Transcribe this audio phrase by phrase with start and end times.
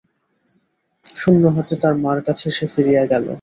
[1.15, 3.25] শূন্য হাতে তার মার কাছে সে ফিরিয়া গেল।